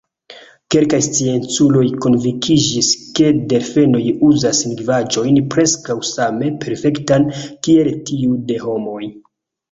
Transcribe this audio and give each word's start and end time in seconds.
Kelkaj 0.73 0.99
scienculoj 1.07 1.81
konvinkiĝis, 2.05 2.87
ke 3.19 3.27
delfenoj 3.51 4.01
uzas 4.27 4.61
lingvaĵon 4.69 5.37
preskaŭ 5.55 5.97
same 6.13 6.49
perfektan, 6.63 7.27
kiel 7.69 7.91
tiu 8.09 8.39
de 8.49 8.57
homoj. 8.65 9.03